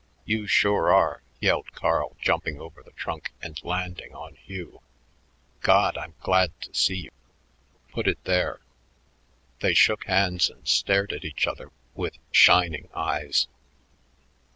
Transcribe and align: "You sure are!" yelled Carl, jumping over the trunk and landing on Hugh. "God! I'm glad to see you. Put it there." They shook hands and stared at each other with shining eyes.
"You 0.25 0.47
sure 0.47 0.91
are!" 0.91 1.21
yelled 1.39 1.73
Carl, 1.73 2.17
jumping 2.19 2.59
over 2.59 2.81
the 2.81 2.89
trunk 2.93 3.33
and 3.39 3.63
landing 3.63 4.15
on 4.15 4.33
Hugh. 4.33 4.81
"God! 5.59 5.95
I'm 5.95 6.15
glad 6.21 6.59
to 6.61 6.73
see 6.73 6.95
you. 6.95 7.11
Put 7.89 8.07
it 8.07 8.17
there." 8.23 8.61
They 9.59 9.75
shook 9.75 10.05
hands 10.07 10.49
and 10.49 10.67
stared 10.67 11.13
at 11.13 11.23
each 11.23 11.45
other 11.45 11.69
with 11.93 12.17
shining 12.31 12.89
eyes. 12.95 13.47